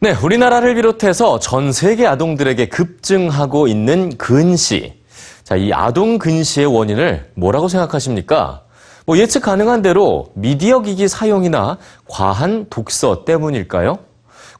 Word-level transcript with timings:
네, 0.00 0.12
우리나라를 0.12 0.74
비롯해서 0.74 1.38
전 1.38 1.72
세계 1.72 2.06
아동들에게 2.06 2.68
급증하고 2.68 3.68
있는 3.68 4.16
근시. 4.18 5.00
자, 5.44 5.56
이 5.56 5.72
아동 5.72 6.18
근시의 6.18 6.66
원인을 6.66 7.30
뭐라고 7.34 7.68
생각하십니까? 7.68 8.62
뭐 9.06 9.18
예측 9.18 9.40
가능한 9.40 9.82
대로 9.82 10.30
미디어 10.34 10.80
기기 10.80 11.08
사용이나 11.08 11.78
과한 12.08 12.66
독서 12.70 13.24
때문일까요? 13.24 13.98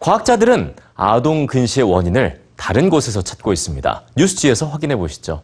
과학자들은 0.00 0.76
아동 0.94 1.46
근시의 1.46 1.90
원인을 1.90 2.42
다른 2.56 2.88
곳에서 2.90 3.22
찾고 3.22 3.52
있습니다. 3.52 4.02
뉴스지에서 4.16 4.66
확인해 4.66 4.96
보시죠. 4.96 5.42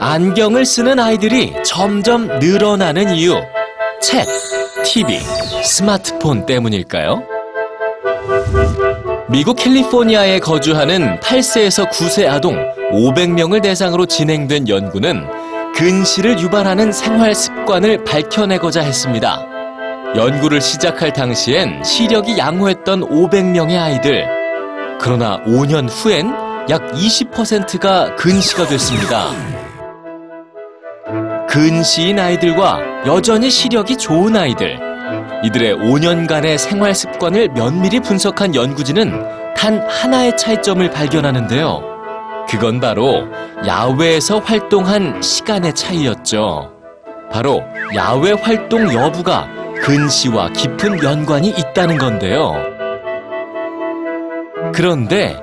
안경을 0.00 0.64
쓰는 0.64 0.98
아이들이 1.00 1.52
점점 1.64 2.38
늘어나는 2.38 3.14
이유. 3.14 3.34
책, 4.00 4.26
TV, 4.84 5.18
스마트폰 5.64 6.46
때문일까요? 6.46 7.22
미국 9.28 9.56
캘리포니아에 9.56 10.38
거주하는 10.38 11.20
8세에서 11.20 11.90
9세 11.90 12.28
아동 12.28 12.56
500명을 12.92 13.62
대상으로 13.62 14.06
진행된 14.06 14.68
연구는 14.68 15.26
근시를 15.74 16.40
유발하는 16.40 16.92
생활 16.92 17.34
습관을 17.34 18.04
밝혀내고자 18.04 18.80
했습니다. 18.80 19.46
연구를 20.16 20.60
시작할 20.60 21.12
당시엔 21.12 21.84
시력이 21.84 22.38
양호했던 22.38 23.02
500명의 23.02 23.78
아이들. 23.78 24.26
그러나 25.00 25.42
5년 25.44 25.88
후엔 25.90 26.32
약 26.70 26.90
20%가 26.92 28.16
근시가 28.16 28.66
됐습니다. 28.66 29.57
근시인 31.48 32.18
아이들과 32.18 33.06
여전히 33.06 33.50
시력이 33.50 33.96
좋은 33.96 34.36
아이들. 34.36 34.78
이들의 35.44 35.76
5년간의 35.76 36.58
생활 36.58 36.94
습관을 36.94 37.48
면밀히 37.48 38.00
분석한 38.00 38.54
연구진은 38.54 39.54
단 39.54 39.80
하나의 39.88 40.36
차이점을 40.36 40.90
발견하는데요. 40.90 41.82
그건 42.48 42.80
바로 42.80 43.26
야외에서 43.66 44.40
활동한 44.40 45.22
시간의 45.22 45.74
차이였죠. 45.74 46.72
바로 47.30 47.62
야외 47.94 48.32
활동 48.32 48.92
여부가 48.92 49.48
근시와 49.82 50.50
깊은 50.50 51.02
연관이 51.02 51.48
있다는 51.48 51.98
건데요. 51.98 52.54
그런데 54.74 55.36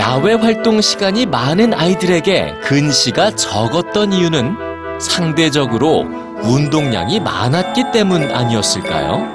야외 0.00 0.34
활동 0.34 0.80
시간이 0.80 1.26
많은 1.26 1.74
아이들에게 1.74 2.54
근시가 2.62 3.36
적었던 3.36 4.12
이유는 4.12 4.63
상대적으로 5.00 6.06
운동량이 6.42 7.20
많았기 7.20 7.92
때문 7.92 8.30
아니었을까요? 8.30 9.26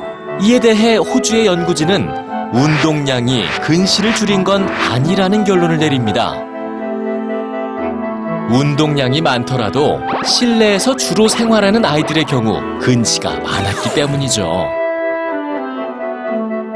이에 0.42 0.60
대해 0.60 0.98
호주의 0.98 1.46
연구진은 1.46 2.30
운동량이 2.54 3.44
근시를 3.62 4.16
줄인 4.16 4.44
건 4.44 4.68
아니라는 4.68 5.44
결론을 5.44 5.78
내립니다. 5.78 6.34
운동량이 8.52 9.22
많더라도 9.22 10.00
실내에서 10.26 10.96
주로 10.96 11.28
생활하는 11.28 11.86
아이들의 11.86 12.24
경우 12.24 12.60
근시가 12.80 13.30
많았기 13.30 13.94
때문이죠. 13.94 14.68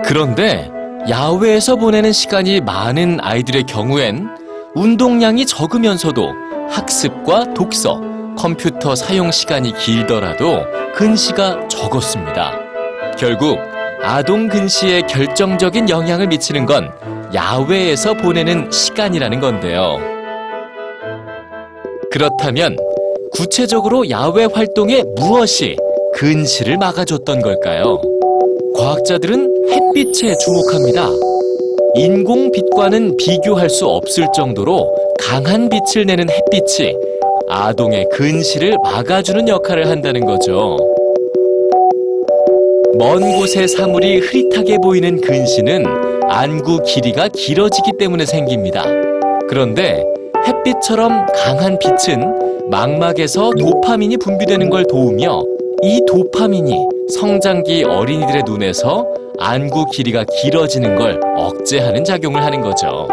그런데 0.06 0.70
야외에서 1.10 1.76
보내는 1.78 2.12
시간이 2.12 2.62
많은 2.62 3.20
아이들의 3.22 3.64
경우엔 3.64 4.30
운동량이 4.76 5.46
적으면서도 5.46 6.34
학습과 6.70 7.54
독서, 7.56 8.00
컴퓨터 8.36 8.96
사용 8.96 9.32
시간이 9.32 9.74
길더라도 9.74 10.62
근시가 10.94 11.68
적었습니다. 11.68 12.60
결국 13.18 13.58
아동 14.02 14.48
근시에 14.48 15.02
결정적인 15.02 15.90
영향을 15.90 16.28
미치는 16.28 16.66
건 16.66 16.90
야외에서 17.34 18.14
보내는 18.14 18.70
시간이라는 18.72 19.40
건데요. 19.40 19.98
그렇다면 22.12 22.78
구체적으로 23.32 24.10
야외 24.10 24.46
활동에 24.46 25.04
무엇이 25.16 25.76
근시를 26.14 26.78
막아줬던 26.78 27.42
걸까요? 27.42 28.00
과학자들은 28.76 29.70
햇빛에 29.72 30.36
주목합니다. 30.38 31.10
인공 31.96 32.52
빛과는 32.52 33.18
비교할 33.18 33.70
수 33.70 33.88
없을 33.88 34.28
정도로 34.36 34.94
강한 35.20 35.70
빛을 35.70 36.06
내는 36.06 36.28
햇빛이 36.30 36.94
아동의 37.54 38.08
근시를 38.12 38.76
막아주는 38.84 39.48
역할을 39.48 39.88
한다는 39.88 40.26
거죠. 40.26 40.78
먼 42.98 43.22
곳의 43.22 43.68
사물이 43.68 44.20
흐릿하게 44.20 44.80
보이는 44.80 45.22
근시는 45.22 45.86
안구 46.30 46.82
길이가 46.82 47.28
길어지기 47.28 47.92
때문에 48.00 48.26
생깁니다. 48.26 48.84
그런데 49.48 50.04
햇빛처럼 50.48 51.28
강한 51.36 51.78
빛은 51.78 52.70
망막에서 52.72 53.52
도파민이 53.60 54.18
분비되는 54.18 54.72
걸 54.72 54.86
도우며 54.86 55.44
이 55.84 56.02
도파민이 56.08 56.76
성장기 57.14 57.84
어린이들의 57.84 58.44
눈에서 58.48 59.06
안구 59.38 59.86
길이가 59.92 60.24
길어지는 60.42 60.96
걸 60.96 61.20
억제하는 61.36 62.04
작용을 62.04 62.44
하는 62.44 62.62
거죠. 62.62 63.08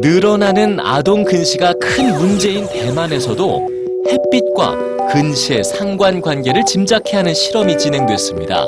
늘어나는 0.00 0.78
아동 0.80 1.24
근시가 1.24 1.74
큰 1.80 2.16
문제인 2.16 2.66
대만에서도 2.68 3.68
햇빛과 4.08 5.08
근시의 5.12 5.64
상관관계를 5.64 6.64
짐작해 6.64 7.16
하는 7.16 7.34
실험이 7.34 7.76
진행됐습니다. 7.76 8.66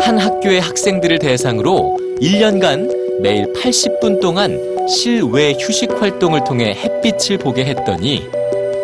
한 0.00 0.18
학교의 0.18 0.60
학생들을 0.60 1.18
대상으로 1.18 1.98
1년간 2.20 3.20
매일 3.20 3.52
80분 3.52 4.20
동안 4.20 4.58
실외 4.88 5.54
휴식 5.58 6.00
활동을 6.00 6.44
통해 6.44 6.74
햇빛을 6.74 7.38
보게 7.38 7.64
했더니 7.64 8.26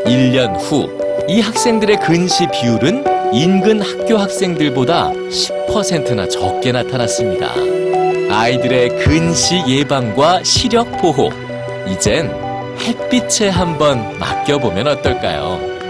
1년 0.05 0.57
후 0.59 1.05
이 1.27 1.41
학생들의 1.41 2.01
근시 2.01 2.47
비율은 2.53 3.33
인근 3.33 3.81
학교 3.81 4.19
학생들보다 4.19 5.11
10%나 5.11 6.29
적게 6.29 6.71
나타났습니다. 6.71 7.55
아이들의 8.37 8.99
근시 8.99 9.63
예방과 9.67 10.43
시력 10.43 10.91
보호. 10.99 11.31
이젠 11.87 12.29
햇빛에 12.81 13.49
한번 13.49 14.19
맡겨보면 14.19 14.89
어떨까요? 14.89 15.84